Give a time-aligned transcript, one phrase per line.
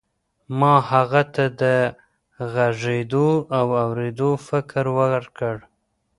[0.59, 1.63] ما هغه ته د
[2.53, 5.55] غږېدو او اورېدو فکر ورکړ.